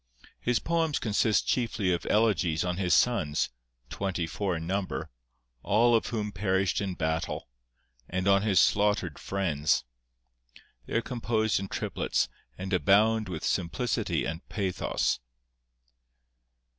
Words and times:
His 0.39 0.57
poems 0.57 0.97
consist 0.97 1.45
chiefly 1.45 1.93
of 1.93 2.07
elegies 2.07 2.65
on 2.65 2.77
his 2.77 2.95
sons, 2.95 3.51
twenty 3.91 4.25
four 4.25 4.55
in 4.55 4.65
number, 4.65 5.11
all 5.61 5.93
of 5.93 6.07
whom 6.07 6.31
perished 6.31 6.81
in 6.81 6.95
battle, 6.95 7.47
and 8.09 8.27
on 8.27 8.41
his 8.41 8.59
slaughtered 8.59 9.19
friends. 9.19 9.83
They 10.87 10.93
are 10.93 11.03
composed 11.03 11.59
in 11.59 11.67
triplets, 11.67 12.29
and 12.57 12.73
abound 12.73 13.29
with 13.29 13.43
simplicity 13.45 14.25
and 14.25 14.41
pathos. 14.49 15.19